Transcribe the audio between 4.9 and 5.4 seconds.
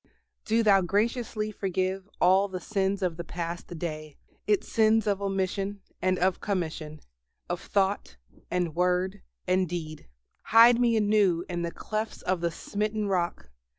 of